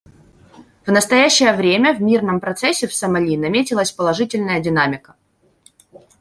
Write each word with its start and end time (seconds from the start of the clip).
В 0.83 0.87
настоящее 0.91 1.53
время 1.53 1.93
в 1.93 2.01
мирном 2.01 2.39
процессе 2.39 2.87
в 2.87 2.93
Сомали 2.95 3.35
наметилась 3.37 3.91
положительная 3.91 4.59
динамика. 4.59 5.13